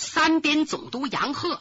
[0.00, 1.60] 三边总督杨鹤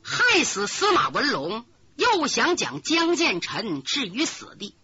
[0.00, 4.76] 害死司马文龙，又想将江建臣置于死地，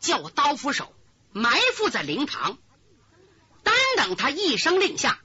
[0.00, 0.94] 叫刀斧手
[1.32, 2.56] 埋伏在灵堂，
[3.62, 5.20] 单等他一声令下，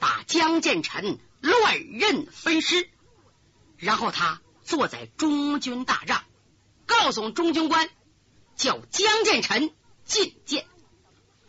[0.00, 2.88] 把江建臣乱刃分尸，
[3.76, 6.24] 然后他坐在中军大帐，
[6.86, 7.90] 告诉中军官
[8.56, 9.70] 叫江建臣
[10.08, 10.66] 觐见。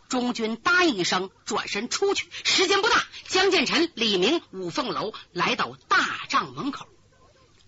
[0.08, 2.28] 中军答应一声，转身出去。
[2.44, 6.86] 时间不大，江建成、李明、五凤楼来到大帐门口，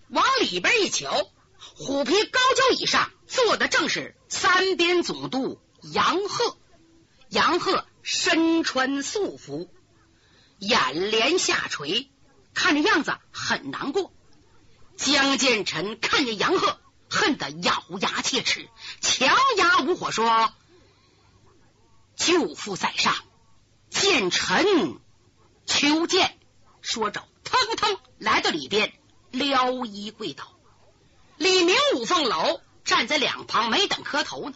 [0.09, 1.29] 往里边一瞧，
[1.75, 6.57] 虎皮高脚椅上坐的正是三边总督杨鹤。
[7.29, 9.71] 杨鹤身穿素服，
[10.59, 12.09] 眼帘下垂，
[12.53, 14.11] 看着样子很难过。
[14.97, 16.79] 江建成看见杨鹤，
[17.09, 18.67] 恨得咬牙切齿，
[18.99, 20.51] 强压无火说。
[22.21, 23.15] 舅父在上，
[23.89, 24.99] 见臣
[25.65, 26.37] 求见。
[26.81, 28.93] 说着，腾腾来到里边，
[29.31, 30.53] 撩衣跪倒。
[31.37, 34.55] 李明、五凤楼站在两旁，没等磕头呢。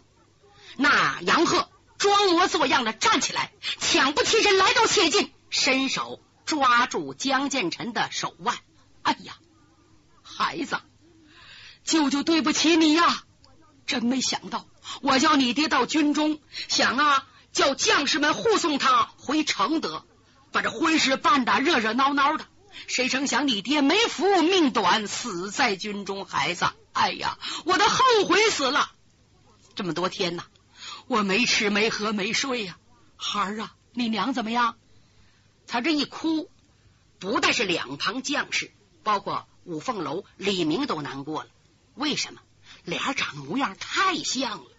[0.78, 8.56] 那杨鹤装模作样的站起来，抢不起身来到切近，伸手抓住江建成的手腕。
[9.02, 9.34] 哎呀，
[10.22, 10.78] 孩子，
[11.84, 13.24] 舅舅对不起你呀！
[13.88, 14.68] 真没想到，
[15.02, 17.28] 我叫你爹到军中，想啊。
[17.56, 20.06] 叫将士们护送他回承德，
[20.52, 22.46] 把这婚事办得热热闹闹的。
[22.88, 26.26] 谁成想你爹没福，命短，死在军中。
[26.26, 28.92] 孩子，哎呀，我都后悔死了。
[29.74, 30.44] 这么多天呐，
[31.08, 32.78] 我没吃没喝没睡呀。
[33.16, 34.76] 孩儿啊，你娘怎么样？
[35.66, 36.52] 他这一哭，
[37.20, 41.50] 不但是两旁将士，包括五凤楼李明都难过了。
[41.94, 42.42] 为什么？
[42.84, 44.70] 俩长模样太像了。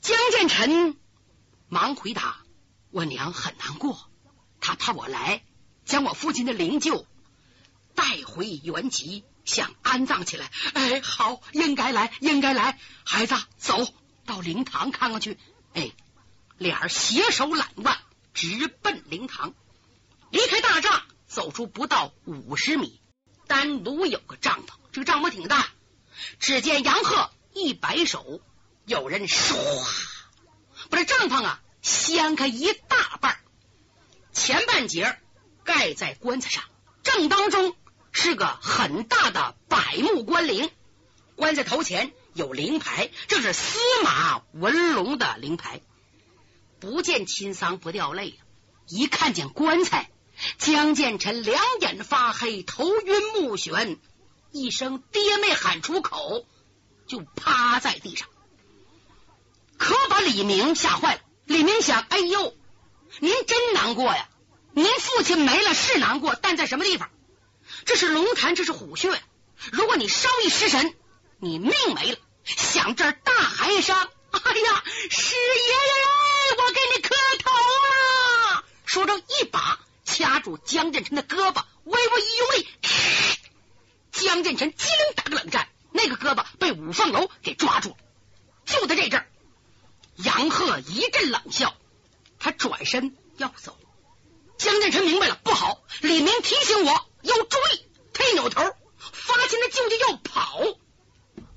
[0.00, 0.96] 江建成。
[1.68, 2.38] 忙回答
[2.90, 4.10] ：“我娘很难过，
[4.60, 5.44] 她怕我来
[5.84, 7.04] 将我父亲的灵柩
[7.94, 10.50] 带回原籍，想安葬起来。
[10.72, 12.78] 哎，好，应该来，应该来。
[13.04, 13.86] 孩子，走
[14.24, 15.38] 到灵堂看看去。
[15.74, 15.92] 哎，
[16.56, 17.98] 俩人携手揽腕，
[18.32, 19.52] 直奔灵堂。
[20.30, 23.00] 离开大帐，走出不到五十米，
[23.46, 25.68] 单独有个帐篷，这个帐篷挺大。
[26.38, 28.40] 只见杨鹤一摆手，
[28.86, 29.54] 有人唰。”
[30.90, 33.38] 把这帐篷啊掀开一大半，
[34.32, 35.18] 前半截
[35.64, 36.64] 盖在棺材上，
[37.02, 37.76] 正当中
[38.12, 40.70] 是个很大的百木棺灵，
[41.36, 45.80] 棺材头前有灵牌，这是司马文龙的灵牌。
[46.80, 48.38] 不见亲丧不掉泪，
[48.86, 50.10] 一看见棺材，
[50.58, 53.98] 江建成两眼发黑，头晕目眩，
[54.52, 56.46] 一声爹没喊出口，
[57.06, 58.28] 就趴在地上。
[59.78, 61.20] 可把李明吓坏了。
[61.46, 62.54] 李明想：哎呦，
[63.20, 64.28] 您真难过呀！
[64.72, 67.08] 您父亲没了是难过，但在什么地方？
[67.86, 69.10] 这是龙潭，这是虎穴。
[69.72, 70.94] 如果你稍一失神，
[71.38, 72.18] 你命没了。
[72.44, 73.96] 想这儿大喊一声
[74.30, 82.68] ：“哎呀，师爷爷，我给你磕头了！”说着，一把掐住江振臣的胳膊，微微一用力，
[84.12, 87.96] 江振臣机灵打个冷战，那个胳膊被五凤楼给抓住了。
[88.66, 89.27] 就在这阵儿。
[90.38, 91.74] 杨鹤一阵冷笑，
[92.38, 93.76] 他转身要走。
[94.56, 95.82] 江建成明白了，不好！
[96.00, 97.84] 李明提醒我要注意。
[98.12, 98.62] 他一扭头，
[98.98, 100.60] 发现他舅舅要跑，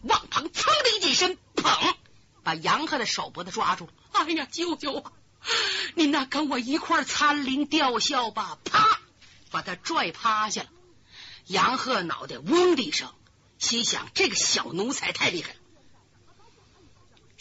[0.01, 1.93] 往旁噌的一近身，砰，
[2.41, 3.93] 把杨鹤的手脖子抓住了。
[4.13, 5.11] 哎呀，舅舅啊，
[5.93, 8.57] 您那跟我一块参林吊孝吧！
[8.63, 8.99] 啪，
[9.51, 10.69] 把他拽趴下了。
[11.45, 13.13] 杨鹤脑袋嗡的一声，
[13.59, 15.59] 心想：这个小奴才太厉害了。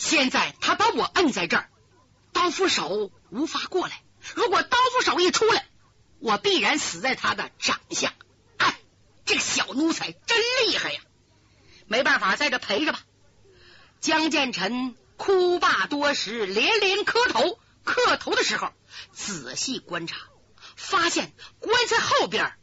[0.00, 1.69] 现在他把我摁在这儿，
[2.33, 4.03] 刀斧手无法过来。
[4.34, 5.66] 如果刀斧手一出来，
[6.21, 8.15] 我必然死在他的掌下。
[8.56, 8.81] 哎，
[9.27, 11.03] 这个小奴才真厉害呀！
[11.87, 13.00] 没办法，在这陪着吧。
[14.00, 17.59] 江建成哭罢多时，连连磕头。
[17.84, 18.72] 磕头的时候，
[19.12, 20.17] 仔细观察，
[20.77, 22.55] 发现棺材后边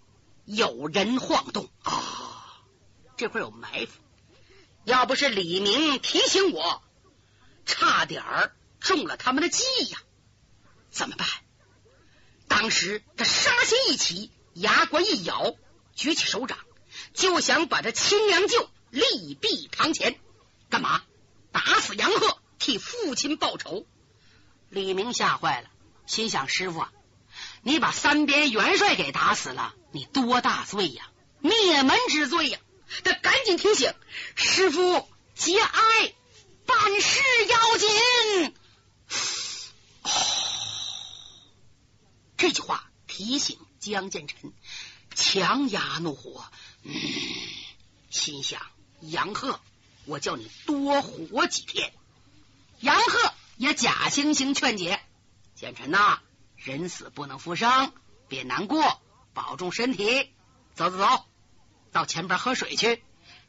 [0.46, 2.64] 有人晃动啊！
[3.16, 3.92] 这会有埋伏。
[4.86, 6.82] 要不是李明提醒我。
[7.68, 10.00] 差点儿中了他们的计呀！
[10.90, 11.28] 怎么办？
[12.48, 15.56] 当时他杀心一起，牙关一咬，
[15.94, 16.58] 举起手掌，
[17.14, 20.20] 就想把这亲娘舅立毙堂前。
[20.70, 21.04] 干嘛？
[21.52, 23.86] 打死杨鹤，替父亲报仇。
[24.70, 25.70] 李明吓坏了，
[26.08, 26.92] 心想：师傅，啊
[27.62, 31.10] 你把三边元帅给打死了，你多大罪呀？
[31.40, 32.60] 灭门之罪呀！
[33.04, 33.94] 他赶紧提醒
[34.36, 36.14] 师傅节哀。
[36.68, 37.20] 办事
[37.50, 38.54] 要紧。
[40.04, 40.10] 哦，
[42.38, 44.54] 这句话提醒江建成
[45.16, 46.46] 强压怒火，
[46.84, 46.94] 嗯，
[48.12, 48.62] 心想：
[49.02, 49.60] 杨鹤，
[50.06, 51.92] 我叫你多活几天。
[52.80, 55.02] 杨鹤也假惺惺劝解：
[55.56, 56.20] 建成呐，
[56.58, 57.92] 人死不能复生，
[58.28, 59.02] 别难过，
[59.34, 60.32] 保重身体。
[60.76, 61.26] 走走走，
[61.92, 63.04] 到前边喝水去。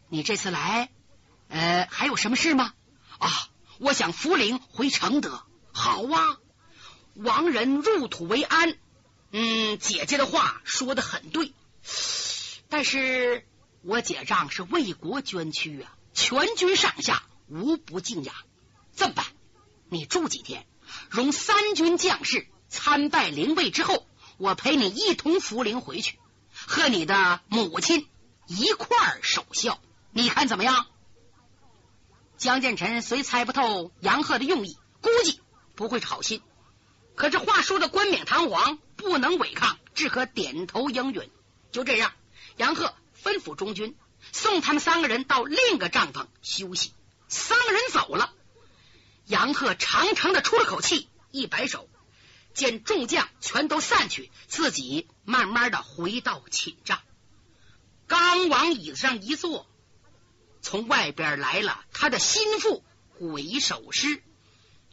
[0.08, 0.88] 你这次来，
[1.48, 2.72] 呃，还有什么事吗？
[3.18, 3.48] 啊，
[3.78, 5.42] 我想扶灵回承德。
[5.72, 6.38] 好啊，
[7.14, 8.76] 亡人入土为安。
[9.30, 11.52] 嗯，姐姐的话说的很对，
[12.68, 13.46] 但是
[13.82, 18.34] 我姐丈是为国捐躯啊，全军上下无不敬仰。
[18.96, 19.26] 这么办？
[19.90, 20.66] 你住几天，
[21.10, 24.06] 容三军将士参拜灵位之后，
[24.38, 26.18] 我陪你一同扶灵回去，
[26.52, 28.06] 和你的母亲
[28.46, 29.78] 一块儿守孝。
[30.10, 30.86] 你看怎么样？
[32.38, 35.40] 江建成虽猜不透杨鹤的用意，估计
[35.74, 36.40] 不会是好心。
[37.16, 41.28] 可这话说的冠冕堂皇，不能违抗，只可点头应允。
[41.72, 42.12] 就这样，
[42.56, 43.96] 杨鹤吩咐中军
[44.30, 46.94] 送他们三个人到另一个帐篷休息。
[47.26, 48.32] 三个人走了，
[49.26, 51.88] 杨鹤长长的出了口气，一摆手，
[52.54, 57.00] 见众将全都散去，自己慢慢的回到寝帐，
[58.06, 59.66] 刚往椅子上一坐。
[60.60, 62.84] 从外边来了他的心腹
[63.18, 64.22] 鬼守师，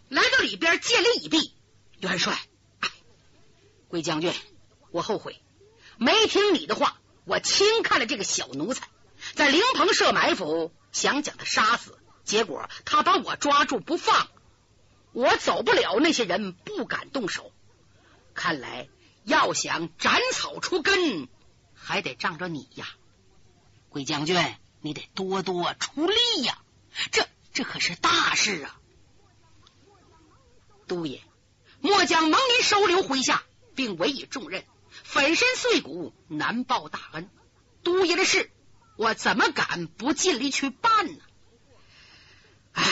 [0.09, 1.53] 来到里边见礼已毕。
[1.99, 2.37] 元帅，
[3.87, 4.33] 鬼将军，
[4.91, 5.41] 我后悔
[5.97, 8.89] 没听你的话，我轻看了这个小奴才，
[9.33, 14.27] 在灵棚设埋伏，想将他杀死，结果他把我抓住不放，
[15.13, 17.51] 我走不了，那些人不敢动手。
[18.33, 18.89] 看来
[19.23, 21.29] 要想斩草除根，
[21.73, 22.85] 还得仗着你呀，
[23.89, 24.35] 鬼将军。
[24.85, 26.59] 你得多多出力呀，
[27.11, 28.79] 这这可是大事啊！
[30.85, 31.23] 都爷，
[31.81, 33.43] 末将蒙您收留麾下，
[33.73, 37.31] 并委以重任，粉身碎骨，难报大恩。
[37.81, 38.51] 都爷的事，
[38.95, 41.23] 我怎么敢不尽力去办呢？
[42.73, 42.83] 哎，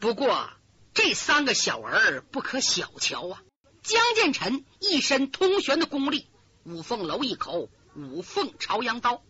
[0.00, 0.48] 不过
[0.94, 3.42] 这三个小儿不可小瞧啊！
[3.82, 6.30] 江建成一身通玄的功力，
[6.64, 9.22] 五凤楼一口五凤朝阳刀。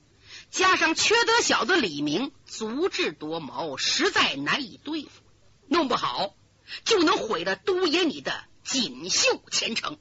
[0.50, 5.22] 加上缺德小子李明足智多谋，实在难以对付，
[5.66, 6.34] 弄不好
[6.84, 9.98] 就能毁了都爷你的锦绣前程。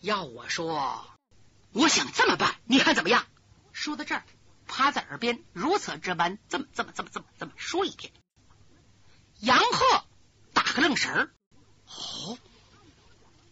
[0.00, 1.06] 要我说，
[1.72, 3.26] 我想这么办，你看怎么样？
[3.72, 4.24] 说到这儿，
[4.66, 8.12] 趴在耳边如此这般，这么这么这么这么这么说一遍。
[9.40, 10.04] 杨鹤
[10.52, 11.30] 打个愣神儿，
[11.86, 12.38] 哦，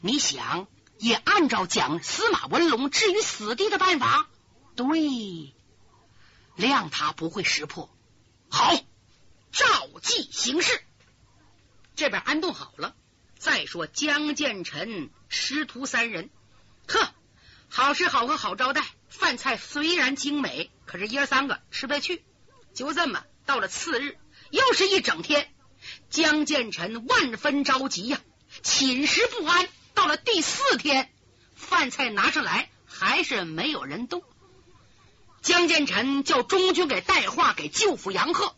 [0.01, 0.67] 你想
[0.99, 4.29] 也按照将司马文龙置于死地的办法？
[4.77, 5.55] 对，
[6.57, 7.91] 谅他不会识破。
[8.51, 8.75] 好，
[9.51, 10.83] 照计行事。
[11.95, 12.95] 这边安顿好了，
[13.39, 16.29] 再说江建成师徒三人，
[16.87, 17.15] 呵，
[17.69, 18.85] 好吃好喝好招待。
[19.09, 22.23] 饭菜虽然精美，可是爷三个吃不下去。
[22.75, 24.19] 就这么到了次日，
[24.51, 25.51] 又是一整天，
[26.11, 28.21] 江建成万分着急呀，
[28.63, 29.67] 寝食不安。
[29.95, 31.11] 到了第四天，
[31.55, 34.23] 饭菜拿上来，还是没有人动。
[35.47, 38.57] 江建成叫中军给带话给舅父杨鹤，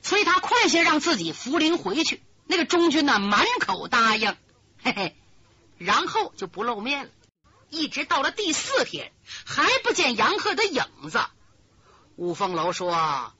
[0.00, 2.22] 催他快些让自己扶灵回去。
[2.46, 4.36] 那个中军呢，满口答应，
[4.80, 5.16] 嘿嘿，
[5.76, 7.10] 然后就不露面了。
[7.68, 9.10] 一直到了第四天，
[9.44, 11.20] 还不见杨鹤的影子。
[12.14, 13.34] 五凤楼说，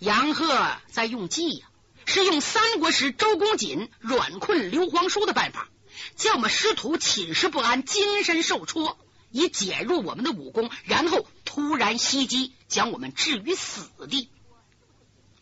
[0.00, 1.68] 杨鹤在用计呀，
[2.04, 5.68] 是用三国时周公瑾软困刘皇叔的办法，
[6.16, 8.98] 叫我们师徒寝食不安，精神受挫。
[9.30, 14.28] 以减弱我们的武功，然后突然袭击，将我们置于死地。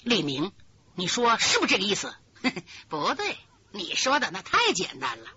[0.02, 0.52] 李明，
[0.94, 2.14] 你说是不是这个意思？
[2.90, 3.38] 不对，
[3.70, 5.30] 你说的那太简单了。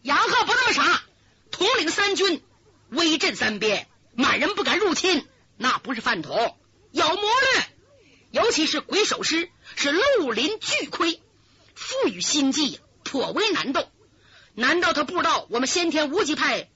[0.00, 1.02] 杨鹤不那么傻，
[1.50, 2.42] 统领三军，
[2.88, 5.26] 威震三边，满人不敢入侵，
[5.58, 6.56] 那不是饭桶，
[6.92, 7.66] 有谋略。
[8.30, 11.20] 尤其是鬼手师是绿林巨亏，
[11.74, 13.86] 赋予心计，颇为难斗。
[14.54, 16.70] 难道他不知道我们先天无极派？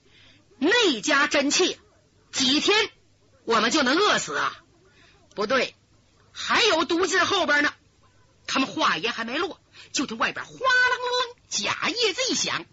[0.58, 1.78] 内家真气，
[2.32, 2.90] 几天
[3.46, 4.54] 我们就能饿死啊？
[5.36, 5.76] 不对，
[6.32, 7.72] 还有毒劲后边呢。
[8.48, 9.60] 他们话音还没落，
[9.92, 12.66] 就听外边哗啷啷啷，假叶子一响，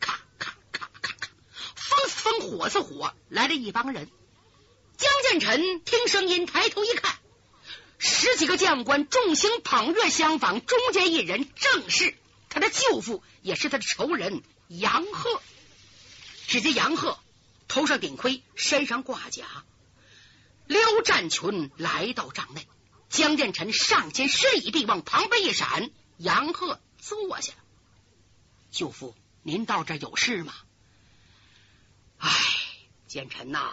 [0.00, 1.28] 咔咔咔咔咔，
[1.76, 4.10] 风似风，火似火，来了一帮人。
[4.96, 7.16] 江建成听声音，抬头一看，
[7.98, 12.16] 十几个将官众星捧月相仿，中间一人正是
[12.48, 15.40] 他的舅父，也是他的仇人杨鹤。
[16.48, 17.16] 只见杨鹤。
[17.68, 19.44] 头上顶盔，身上挂甲，
[20.66, 22.66] 刘战群来到帐内。
[23.08, 27.52] 江建臣上前施以臂，往旁边一闪，杨鹤坐下。
[28.70, 30.52] 舅父，您到这有事吗？
[32.18, 32.30] 唉。
[33.06, 33.72] 建臣呐，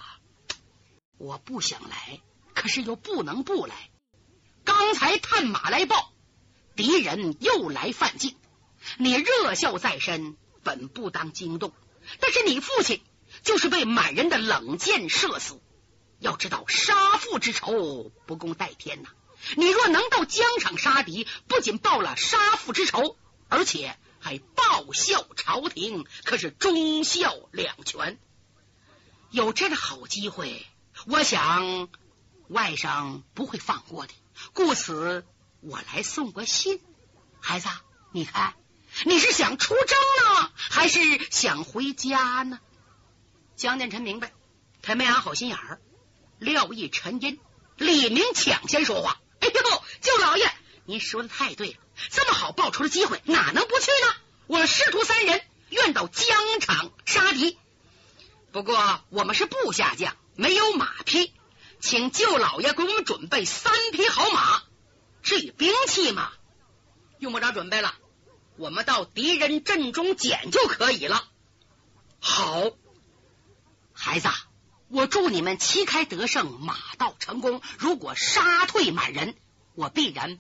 [1.18, 2.22] 我不想来，
[2.54, 3.90] 可是又不能不来。
[4.64, 6.14] 刚才探马来报，
[6.78, 8.38] 敌人又来犯境，
[8.98, 11.74] 你热笑在身，本不当惊动。
[12.22, 13.02] 但是你父亲
[13.42, 15.60] 就是被满人的冷箭射死。
[16.24, 19.10] 要知道杀父之仇不共戴天呐！
[19.58, 23.18] 你若能到疆场杀敌，不仅报了杀父之仇，
[23.50, 28.18] 而且还报效朝廷，可是忠孝两全。
[29.32, 30.66] 有这个好机会，
[31.08, 31.90] 我想
[32.48, 34.14] 外甥不会放过的。
[34.54, 35.26] 故此，
[35.60, 36.80] 我来送个信。
[37.42, 37.68] 孩子，
[38.14, 38.54] 你看，
[39.04, 41.00] 你是想出征呢，还是
[41.32, 42.62] 想回家呢？
[43.58, 44.32] 江建成明白，
[44.82, 45.82] 他没安好心眼儿。
[46.44, 47.40] 廖毅沉吟，
[47.78, 49.54] 李明抢先说话：“哎呦，
[50.02, 50.52] 舅老爷，
[50.86, 51.78] 您说的太对了！
[52.12, 54.16] 这么好报仇的机会，哪能不去呢？
[54.48, 57.58] 我们师徒三人愿到疆场杀敌。
[58.52, 61.34] 不过我们是部下将，没有马匹，
[61.80, 64.64] 请舅老爷给我们准备三匹好马。
[65.24, 66.32] 至于兵器嘛，
[67.20, 67.96] 用不着准备了，
[68.58, 71.24] 我们到敌人阵中捡就可以了。
[72.20, 72.72] 好，
[73.94, 74.30] 孩子。”
[74.94, 77.64] 我祝你们旗开得胜，马到成功。
[77.80, 79.34] 如果杀退满人，
[79.74, 80.38] 我必然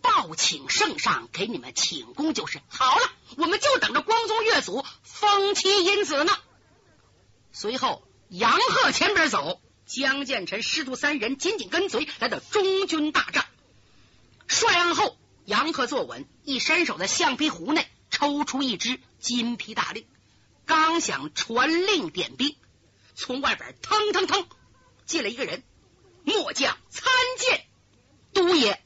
[0.00, 2.60] 报请圣上给你们请功就是。
[2.68, 6.38] 好了，我们就等着光宗岳祖封妻荫子呢。
[7.50, 13.44] 随后，杨鹤前边走，江建成师徒三人紧紧跟随，来到中军大帐。
[14.46, 20.06] 帅案后，杨鹤坐稳，一伸手在橡皮壶内抽出一支金皮大令，
[20.64, 22.54] 刚想传令点兵。
[23.18, 24.46] 从外边腾腾腾
[25.04, 25.64] 进来一个人，
[26.22, 27.66] 末将参见
[28.32, 28.80] 都爷，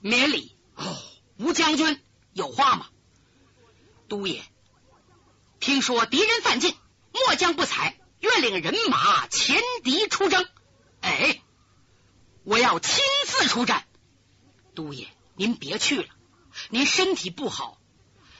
[0.00, 0.54] 免礼。
[0.74, 0.98] 哦，
[1.38, 1.98] 吴将军
[2.34, 2.88] 有话吗？
[4.06, 4.44] 都爷，
[5.60, 6.76] 听说敌人犯境，
[7.10, 10.46] 末将不才，愿领人马前敌出征。
[11.00, 11.40] 哎，
[12.44, 13.86] 我要亲自出战。
[14.74, 16.08] 都爷，您别去了，
[16.68, 17.80] 您身体不好。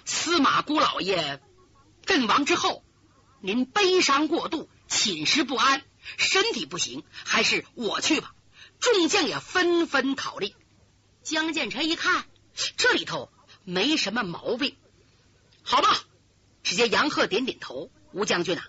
[0.05, 1.41] 司马姑老爷
[2.05, 2.85] 阵亡之后。
[3.43, 5.83] 您悲伤过度，寝食不安，
[6.19, 8.35] 身体不行，还是我去吧。
[8.81, 10.55] 众将也纷纷考虑。
[11.23, 12.27] 江建成一看，
[12.77, 13.31] 这里头
[13.65, 14.77] 没什么毛病，
[15.63, 16.05] 好吧。
[16.63, 18.69] 只见杨鹤点点头：“吴将军啊，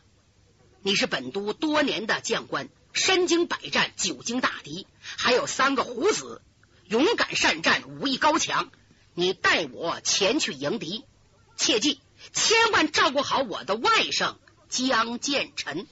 [0.81, 6.41] 你是本都多年的将官，身经百战，久经大敌，还有三个虎子，
[6.87, 8.71] 勇敢善战，武艺高强。
[9.13, 11.03] 你带我前去迎敌，
[11.57, 11.99] 切记
[12.31, 14.35] 千万照顾好我的外甥。”
[14.71, 15.85] 江建臣，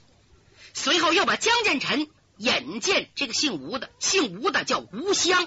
[0.72, 2.08] 随后又把江建臣
[2.38, 5.46] 引荐这个姓吴的，姓吴的叫吴香。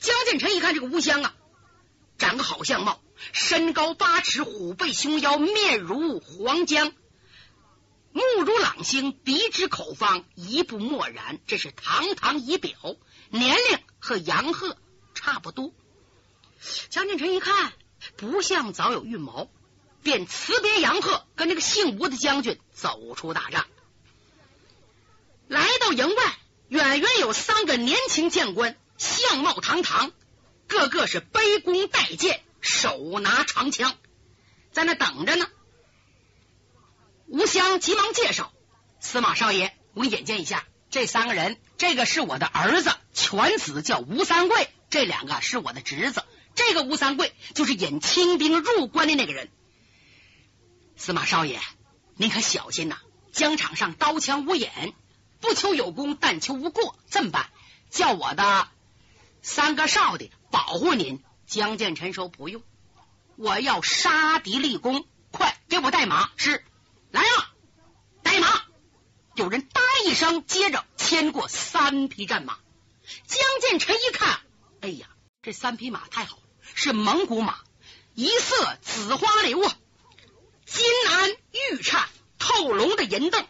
[0.00, 1.34] 江建臣一看这个吴香啊，
[2.16, 3.02] 长个好相貌，
[3.34, 6.94] 身高八尺，虎背熊腰，面如黄浆，
[8.12, 12.72] 目如朗星，鼻直口方，一步默然，这是堂堂仪表。
[13.28, 14.78] 年龄和杨鹤
[15.14, 15.74] 差不多。
[16.88, 17.74] 江建臣一看，
[18.16, 19.50] 不像早有预谋。
[20.04, 23.66] 便辞别杨鹤，跟这个姓吴的将军走出大帐，
[25.48, 26.36] 来到营外，
[26.68, 30.12] 远远有三个年轻将官，相貌堂堂，
[30.68, 33.96] 个个是背弓带剑，手拿长枪，
[34.72, 35.48] 在那等着呢。
[37.26, 38.52] 吴襄急忙介绍
[39.00, 46.22] ：“司马少爷，我给你引荐一下，这三个人，这个是我的儿子，犬子叫吴三桂；这两个是我的侄子，
[46.54, 49.48] 这个吴三桂就是引清兵入关的那个人。”
[50.96, 51.60] 司马少爷，
[52.16, 52.98] 您可小心呐！
[53.32, 54.94] 疆场上刀枪无眼，
[55.40, 56.96] 不求有功，但求无过。
[57.10, 57.50] 这么办？
[57.90, 58.68] 叫我的
[59.42, 61.22] 三个少的保护您。
[61.46, 62.62] 江建臣说：“不用，
[63.36, 65.06] 我要杀敌立功。
[65.30, 66.64] 快给我带马！”是，
[67.10, 67.52] 来啊，
[68.22, 68.48] 带马！
[69.34, 72.58] 有人答一声，接着牵过三匹战马。
[73.26, 74.40] 江建臣一看，
[74.80, 75.08] 哎呀，
[75.42, 76.42] 这三匹马太好了，
[76.74, 77.58] 是蒙古马，
[78.14, 79.76] 一色紫花流啊！
[80.66, 83.46] 金鞍玉颤透龙的银镫，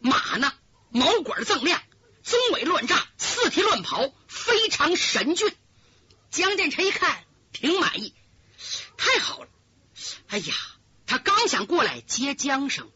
[0.00, 0.52] 马呢
[0.90, 1.82] 毛管锃亮，
[2.24, 5.54] 鬃尾乱炸，四蹄乱跑，非常神俊。
[6.30, 8.14] 江建成一看，挺满意，
[8.96, 9.48] 太好了。
[10.28, 10.54] 哎呀，
[11.06, 12.90] 他刚想过来接缰绳，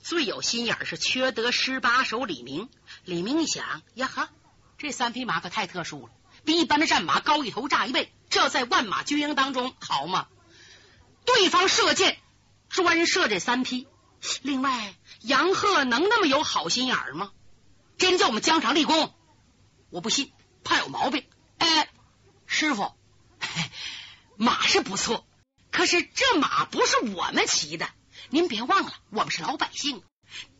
[0.00, 2.68] 最有心眼是缺德十八手李明。
[3.04, 4.30] 李明一想，呀哈，
[4.78, 6.12] 这三匹马可太特殊了，
[6.44, 10.28] 比一般的战马高一头，炸一倍，这在万马军营当中好吗？
[11.24, 12.18] 对方射箭。
[12.68, 13.88] 专设这三批，
[14.42, 17.32] 另外杨鹤能那么有好心眼儿吗？
[17.96, 19.14] 真叫我们疆场立功，
[19.90, 20.32] 我不信，
[20.62, 21.26] 怕有毛病。
[21.58, 21.88] 哎，
[22.46, 22.92] 师傅，
[24.36, 25.26] 马是不错，
[25.72, 27.88] 可是这马不是我们骑的，
[28.30, 30.02] 您别忘了，我们是老百姓，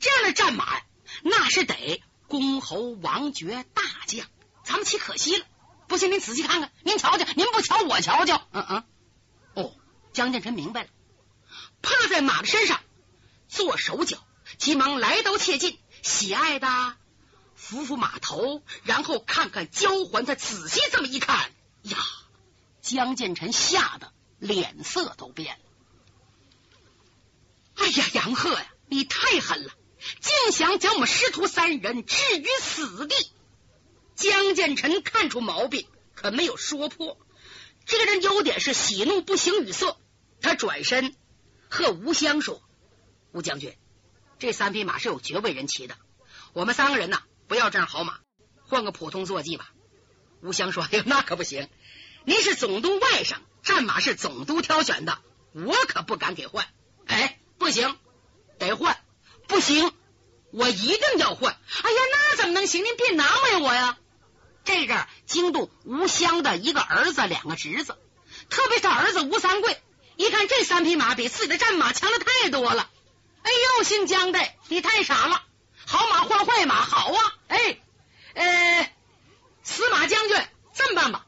[0.01, 0.81] 这样的战马，
[1.23, 4.27] 那是得公侯王爵大将，
[4.65, 5.47] 咱们骑可惜了？
[5.87, 8.43] 不信您仔细看看，您瞧瞧，您不瞧我瞧瞧。
[8.53, 8.85] 嗯嗯，
[9.55, 9.73] 哦，
[10.13, 10.89] 江建成明白了，
[11.83, 12.81] 趴在马的身上
[13.49, 14.19] 做手脚，
[14.59, 16.97] 急忙来刀切近，喜爱的
[17.55, 21.51] 扶扶马头，然后看看交环，他仔细这么一看，
[21.83, 21.99] 呀，
[22.83, 25.65] 江建成吓得脸色都变了。
[27.77, 29.73] 哎呀，杨鹤呀，你太狠了，
[30.21, 33.15] 竟想将我们师徒三人置于死地！
[34.17, 37.17] 江建成看出毛病，可没有说破。
[37.87, 39.97] 这个人优点是喜怒不形于色。
[40.41, 41.17] 他转身
[41.71, 42.63] 和吴香说
[43.33, 43.77] ：“吴将军，
[44.39, 45.97] 这三匹马是有爵位人骑的，
[46.53, 48.19] 我们三个人呐，不要这样好马，
[48.63, 49.71] 换个普通坐骑吧。”
[50.41, 51.69] 吴香说：“哎呦，那可不行！
[52.25, 55.19] 您是总督外甥，战马是总督挑选的，
[55.53, 56.67] 我可不敢给换。
[57.07, 57.97] 哎，不行，
[58.59, 58.99] 得换，
[59.47, 59.93] 不行，
[60.53, 61.53] 我一定要换。
[61.53, 62.85] 哎呀，那怎么能行？
[62.85, 63.99] 您别难为我呀！”
[64.65, 67.97] 这阵京都吴襄的一个儿子，两个侄子，
[68.51, 69.81] 特别是儿子吴三桂，
[70.19, 72.91] 一看这三匹马比自己的战马强的太多了。
[73.43, 75.45] 哎呦，姓江的，你太傻了！
[75.87, 77.35] 好马换坏马，好啊！
[77.47, 77.81] 哎，
[78.35, 78.93] 呃，
[79.63, 80.37] 司马将军，
[80.75, 81.25] 这么办吧，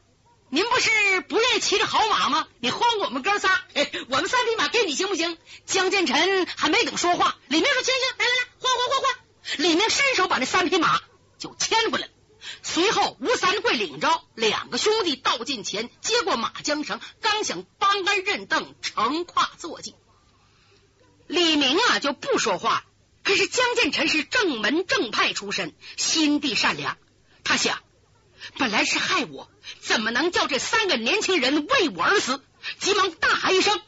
[0.49, 2.49] 您不是不愿意骑着好马吗？
[2.59, 5.37] 你换我们哥仨，哎我们三匹马给你行不行？
[5.65, 9.15] 江建成还没等说话，李明说：“行行，来来来，换换换换！”
[9.57, 10.99] 李明伸手把这三匹马
[11.39, 12.13] 就牵过来了。
[12.63, 19.95] 随后，吴三桂领着两个兄弟到近前，接过马缰绳，刚想帮鞍认凳，乘胯坐骑。
[21.27, 22.85] 李明啊就不说话。
[23.23, 26.97] 可是江建臣是正门正派出身，心地善良。
[27.43, 27.79] 他想，
[28.57, 32.43] 本来是害我，怎么能叫这三个年轻人为我而死？
[32.79, 33.79] 急忙大喊一声：“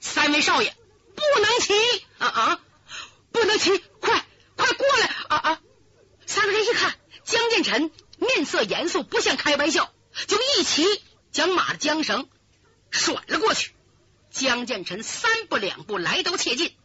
[0.00, 0.76] 三位少爷，
[1.14, 1.74] 不能骑
[2.18, 2.60] 啊啊！
[3.30, 3.78] 不能骑！
[4.00, 5.60] 快快过来啊啊！”
[6.26, 6.94] 三个人一看。
[7.32, 9.90] 江建成面色严肃，不像开玩笑，
[10.26, 10.84] 就一起
[11.30, 12.28] 将马的缰绳
[12.90, 13.74] 甩了过去。
[14.30, 16.76] 江建成三步两步来刀切近，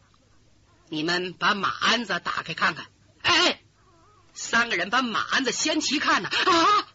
[0.88, 2.86] 你们把马鞍子打开看看。
[3.20, 3.60] 哎哎，
[4.32, 6.88] 三个人把马鞍子掀起看呢，啊，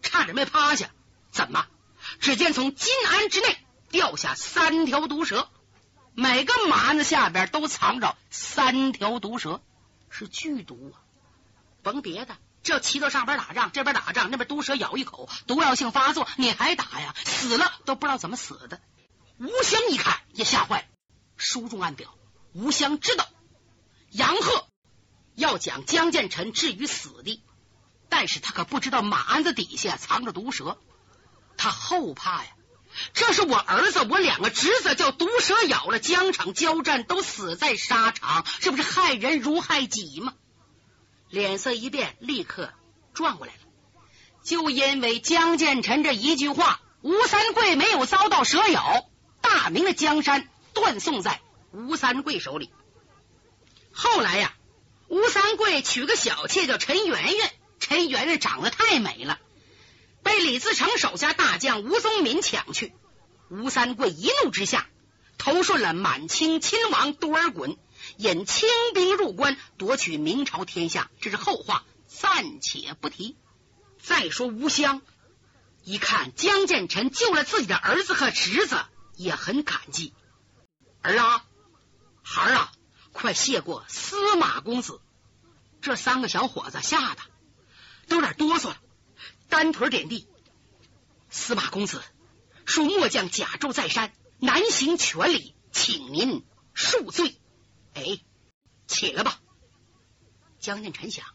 [0.00, 0.90] 差点没趴下。
[1.32, 1.66] 怎么？
[2.20, 3.58] 只见从金鞍之内
[3.90, 5.50] 掉下三条毒蛇，
[6.14, 9.60] 每个马鞍子下边都藏着三条毒蛇，
[10.08, 11.02] 是剧毒啊！
[11.82, 12.36] 甭别的。
[12.62, 17.14] 这骑到上边打仗，这边打仗，那边毒蛇咬一口，毒药性发作，你还打呀？
[17.24, 18.80] 死了都不知道怎么死的。
[19.38, 20.86] 吴香一看也吓坏了，
[21.36, 22.14] 书中暗表，
[22.52, 23.26] 吴香知道
[24.10, 24.66] 杨鹤
[25.34, 27.42] 要将江建成置于死地，
[28.08, 30.78] 但是他可不知道马鞍子底下藏着毒蛇，
[31.56, 32.50] 他后怕呀。
[33.14, 40.34] 这是我儿子，我两个侄子叫毒蛇咬了，疆场交战都死在沙场，这不是害人如害己吗？
[41.32, 42.74] 脸色一变，立刻
[43.14, 43.58] 转过来了。
[44.44, 49.08] 就因为江建成这一句话，吴三桂没有遭到蛇咬，
[49.40, 51.40] 大明的江山断送在
[51.72, 52.70] 吴三桂手里。
[53.92, 54.52] 后来呀，
[55.08, 59.38] 吴三桂娶个小妾叫陈圆圆，陈圆圆长得太美了，
[60.22, 62.92] 被李自成手下大将吴宗民抢去。
[63.48, 64.86] 吴三桂一怒之下，
[65.38, 67.78] 投顺了满清亲王多尔衮。
[68.16, 73.36] 引清兵入关，夺取明朝天下，这是后话，暂且不提。
[74.00, 75.02] 再说吴襄，
[75.84, 78.76] 一看江建成救了自己的儿子和侄子，
[79.16, 80.12] 也很感激。
[81.02, 81.44] 儿啊，
[82.22, 82.72] 孩儿啊，
[83.12, 85.00] 快谢过司马公子！
[85.80, 87.20] 这三个小伙子吓得
[88.06, 88.76] 都有点哆嗦了，
[89.48, 90.28] 单腿点地。
[91.28, 92.02] 司马公子，
[92.66, 96.44] 恕末将甲胄在山，难行全礼，请您
[96.74, 97.36] 恕罪。
[97.94, 98.20] 哎，
[98.86, 99.38] 起来吧！
[100.58, 101.26] 江建臣想，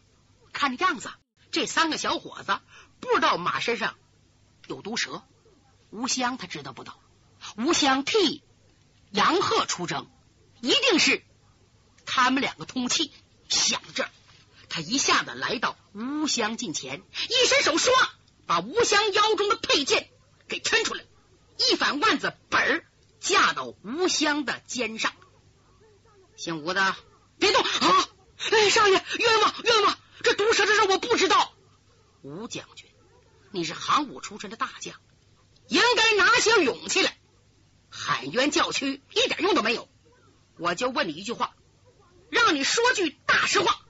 [0.52, 1.10] 看这样子，
[1.50, 2.60] 这三个小伙子
[3.00, 3.96] 不知道马身上
[4.66, 5.22] 有毒蛇。
[5.90, 7.00] 吴香他知道不到，
[7.56, 8.42] 吴香替
[9.10, 10.10] 杨鹤出征，
[10.60, 11.24] 一定是
[12.04, 13.12] 他们两个通气。
[13.48, 14.10] 想着，
[14.68, 17.90] 他一下子来到吴香近前，一伸手唰，
[18.46, 20.10] 把吴香腰中的佩剑
[20.48, 21.04] 给抻出来，
[21.56, 22.84] 一反腕子，本儿
[23.20, 25.14] 架到吴香的肩上。
[26.38, 26.94] 姓吴的，
[27.40, 28.08] 别动啊！
[28.52, 29.98] 哎，少爷，冤枉，冤枉！
[30.22, 31.52] 这毒蛇的事我不知道。
[32.22, 32.88] 吴将军，
[33.50, 34.94] 你是行武出身的大将，
[35.66, 37.18] 应该拿些勇气来，
[37.90, 39.88] 喊冤叫屈一点用都没有。
[40.58, 41.56] 我就问你一句话，
[42.30, 43.80] 让你说句大实话，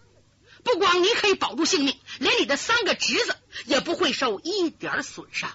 [0.64, 5.50] 不光你可以保住性命，连你的三个侄子也不会受一点损伤。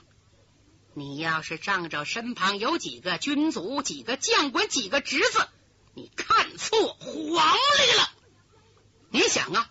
[0.93, 5.47] 你要是仗着身旁有几个军卒、几个将官、几个侄子。
[5.95, 8.11] 你看错皇历了！
[9.09, 9.69] 你想啊，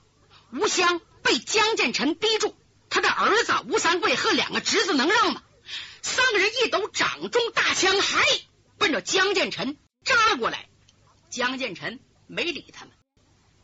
[0.53, 2.55] 吴襄被江建成逼住，
[2.91, 5.43] 他的儿子吴三桂和两个侄子能让吗？
[6.01, 8.23] 三个人一抖掌中大枪，还
[8.79, 10.69] 奔着江建成扎过来。
[11.29, 12.95] 江建成没理他们，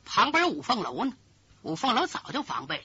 [0.05, 1.13] 旁边五凤楼呢？
[1.63, 2.85] 五凤楼早就防备了，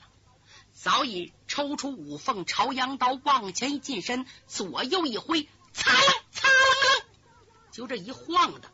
[0.74, 7.06] 早已抽出五凤朝阳刀，往前一近身，左右一挥，擦楞擦楞楞，
[7.72, 8.70] 就这一晃的，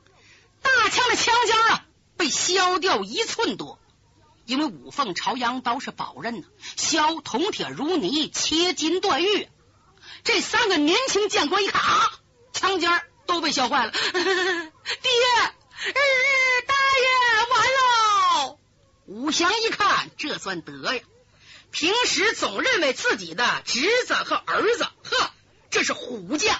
[0.61, 1.85] 大枪的枪尖啊，
[2.17, 3.79] 被削掉一寸多。
[4.45, 9.47] 因为五凤朝阳刀是宝刃呢，削铜铁如泥，切金断玉。
[10.23, 12.11] 这三个年轻将官一看啊，
[12.51, 12.89] 枪尖
[13.25, 13.99] 都被削坏了， 爹。
[15.81, 15.93] 日
[16.67, 17.07] 大爷，
[17.53, 18.59] 完喽！
[19.05, 21.01] 武祥一看，这算得呀！
[21.71, 25.31] 平时总认为自己的侄子和儿子，呵，
[25.69, 26.59] 这是虎将，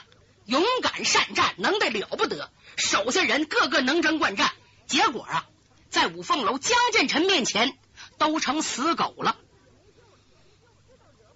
[0.49, 2.51] 勇敢善战，能得了不得。
[2.75, 4.51] 手下人个个能征惯战，
[4.87, 5.45] 结果啊，
[5.89, 7.77] 在五凤楼江建臣面前
[8.17, 9.37] 都成死狗了。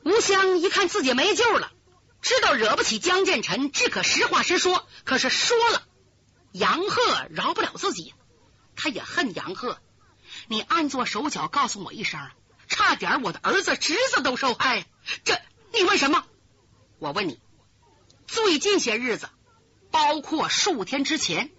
[0.03, 1.71] 吴香一看自己没救了，
[2.21, 4.87] 知道惹不起江建臣，只可实话实说。
[5.03, 5.83] 可是说了。
[6.51, 8.13] 杨鹤饶不了自己，
[8.75, 9.79] 他也恨杨鹤。
[10.47, 12.19] 你暗做手脚，告诉我一声，
[12.67, 14.85] 差点我的儿子侄子都受害。
[15.23, 15.39] 这
[15.71, 16.23] 你问什么？
[16.99, 17.39] 我问你，
[18.33, 19.29] 最近些日子，
[19.91, 21.51] 包括数天之前，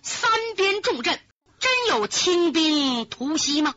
[0.00, 1.20] 三边重镇
[1.58, 3.74] 真有清兵突袭吗？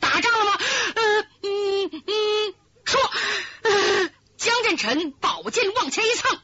[0.00, 0.60] 打仗了吗？
[0.94, 3.00] 嗯嗯嗯，说。
[4.36, 6.38] 江振臣宝剑往前一蹭，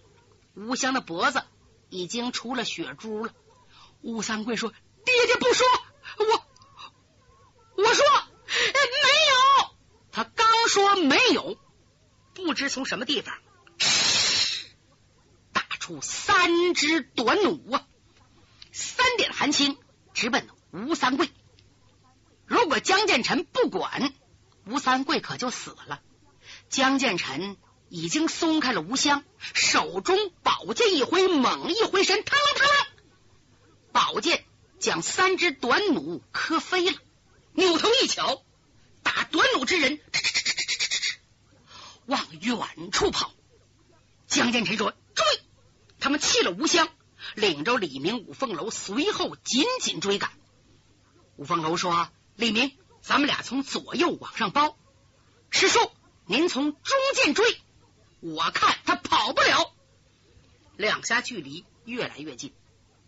[0.55, 1.43] 吴香的脖子
[1.91, 3.33] 已经出了血珠了。
[4.01, 4.73] 吴三桂说
[5.05, 5.67] ：“爹爹不说，
[6.17, 6.25] 我
[7.77, 8.07] 我说
[8.47, 9.75] 没有。
[10.11, 11.59] 他刚说没有，
[12.33, 13.35] 不知从什么地方
[15.91, 17.85] 出三支短弩啊，
[18.71, 19.77] 三点寒青
[20.15, 21.29] 直奔吴三桂。
[22.47, 24.13] 如果江建成不管，
[24.67, 26.01] 吴三桂可就死了。
[26.69, 27.57] 江建成
[27.89, 32.87] 已经松开了吴香，手中宝剑一挥，猛一回身，嘡啷嘡啷。”
[33.91, 34.45] 宝剑
[34.79, 36.97] 将三只短弩磕飞了，
[37.53, 38.45] 扭头一瞧，
[39.03, 39.99] 打短弩之人
[42.07, 43.33] 往远处跑。
[44.29, 45.25] 江建成说：“追！”
[46.01, 46.89] 他们弃了吴香，
[47.35, 50.31] 领着李明、五凤楼随后紧紧追赶。
[51.37, 54.77] 五凤楼说：“李明，咱们俩从左右往上包，
[55.51, 55.79] 师叔
[56.27, 57.61] 您从中间追，
[58.21, 59.73] 我看他跑不了。”
[60.77, 62.53] 两下距离越来越近。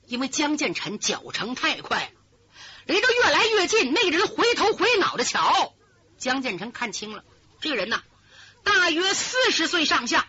[0.04, 2.10] 因为江建成脚程太快了，
[2.86, 5.74] 离得越来越近，那人回头回脑的瞧，
[6.18, 7.24] 江建成看清了，
[7.60, 8.02] 这个人呐，
[8.64, 10.26] 大约四十岁上下，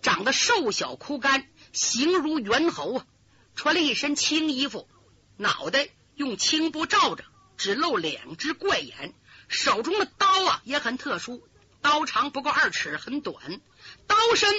[0.00, 3.06] 长得瘦小枯干，形如猿猴啊，
[3.54, 4.88] 穿了一身青衣服，
[5.36, 7.24] 脑袋用青布罩着，
[7.56, 9.14] 只露两只怪眼，
[9.48, 11.46] 手中的刀啊也很特殊，
[11.80, 13.60] 刀长不够二尺，很短，
[14.06, 14.52] 刀身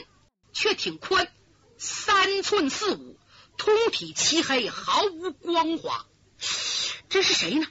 [0.54, 1.32] 却挺宽，
[1.78, 3.18] 三寸四五。
[3.58, 6.08] 通体漆黑，毫无光滑。
[7.10, 7.68] 这是谁呢？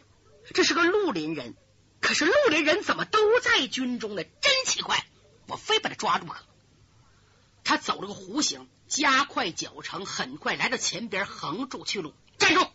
[0.55, 1.57] 这是个绿林人。
[2.01, 4.23] 可是绿林人怎么都在军中呢？
[4.23, 5.05] 真奇怪！
[5.49, 6.45] 我非把他抓住不可。
[7.65, 12.13] 他走了个弧形，加快脚程，很快来到前边，横住去路。
[12.39, 12.67] 站住！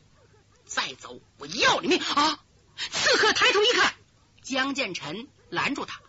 [0.65, 2.39] 再走，我要你命啊！
[2.77, 3.93] 刺客抬头一看，
[4.41, 5.99] 江建成拦住他，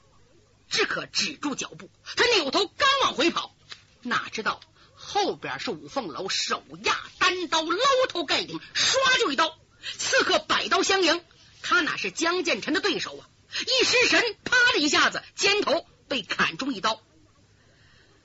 [0.70, 1.90] 只可止住脚步。
[2.14, 3.54] 他扭头刚往回跑，
[4.02, 4.60] 哪知道。
[4.94, 9.58] 后边是五凤楼，手压单刀，捞头盖顶，唰就一刀。
[9.98, 11.24] 刺客摆刀相迎，
[11.62, 13.28] 他哪是江建成的对手啊？
[13.60, 17.02] 一失神，啪的一下子，肩头被砍中一刀，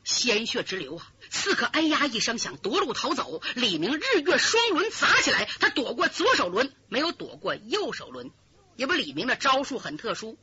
[0.04, 1.12] 鲜血直流啊！
[1.32, 3.42] 刺客哎呀一声，想夺路逃走。
[3.56, 8.30] 李明日月双轮砸起来，他躲过左手轮，没有躲过右手轮。
[8.76, 10.38] 因为李明的招数很特殊，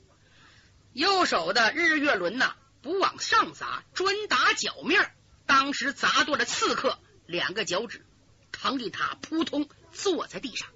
[0.94, 5.12] 右手的日月轮呐，不往上砸，专打脚面。
[5.46, 8.04] 当时砸断了刺客两个脚趾，
[8.50, 10.68] 疼的他扑通坐在地上。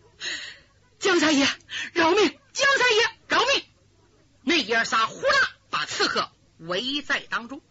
[0.98, 1.46] 江三爷
[1.94, 2.38] 饶命！
[2.53, 3.64] 江三爷饶命！
[4.42, 7.62] 那爷仨呼啦把刺客围在当中。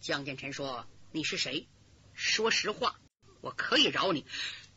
[0.00, 1.68] 江建成说：“你是谁？
[2.12, 2.96] 说实话，
[3.40, 4.26] 我可以饶你。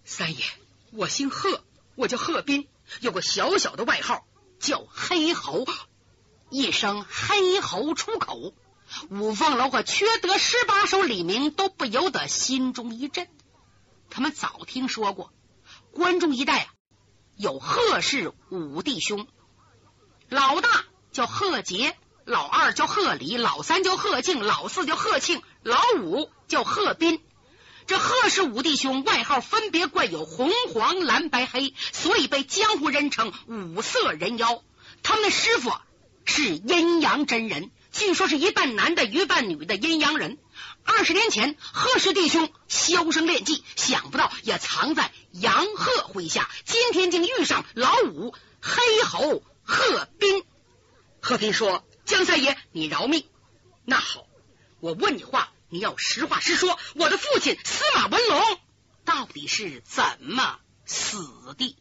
[0.06, 0.43] 三爷，
[0.91, 1.63] 我姓贺，
[1.95, 2.67] 我叫贺斌，
[3.02, 4.28] 有个小小的外号
[4.60, 5.65] 叫黑猴。
[6.52, 8.54] 一声黑猴出口。”
[9.10, 13.28] 五凤楼和缺德十八手李明都不由得心中一震。
[14.12, 15.34] 他们早听说过
[15.91, 16.73] 关中一带啊
[17.36, 19.28] 有贺氏五弟兄，
[20.30, 27.21] 老大叫贺杰，老二叫贺礼，老三叫贺敬，老四叫贺庆，老五叫贺斌。
[27.88, 34.63] 这贺氏五弟兄外号分别冠有红、黄、蓝、白、黑，所以被江湖人称五色人妖。
[35.03, 35.73] 他们的师傅
[36.23, 40.38] 是阴阳真人，据说是一半男的，一半女的阴阳人。
[40.86, 46.49] 二十年前，贺氏弟兄销声匿迹，想不到也藏在杨贺麾下。
[46.63, 50.45] 今天竟遇上老五黑猴贺斌。
[51.19, 53.25] 贺斌说：“江三爷，你饶命。
[53.84, 54.25] 那好，
[54.80, 56.77] 我问你话，你要实话实说。
[56.95, 58.60] 我的父亲司马文龙
[59.06, 61.17] 到底是怎么死
[61.58, 61.75] 的？”